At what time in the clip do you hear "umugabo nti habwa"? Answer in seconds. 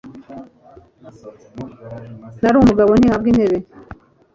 2.63-3.27